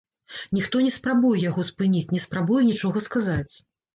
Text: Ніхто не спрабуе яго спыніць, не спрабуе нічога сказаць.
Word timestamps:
Ніхто 0.57 0.79
не 0.85 0.91
спрабуе 0.95 1.37
яго 1.49 1.65
спыніць, 1.69 2.09
не 2.15 2.21
спрабуе 2.25 2.61
нічога 2.71 3.05
сказаць. 3.09 3.53